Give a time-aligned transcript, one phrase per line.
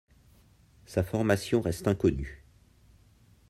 [0.87, 2.43] Sa formation reste inconnue.